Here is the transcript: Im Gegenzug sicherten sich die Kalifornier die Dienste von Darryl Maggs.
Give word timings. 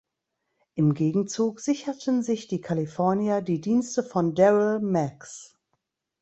Im 0.73 0.95
Gegenzug 0.95 1.59
sicherten 1.59 2.23
sich 2.23 2.47
die 2.47 2.59
Kalifornier 2.59 3.43
die 3.43 3.61
Dienste 3.61 4.01
von 4.01 4.33
Darryl 4.33 4.79
Maggs. 4.79 5.59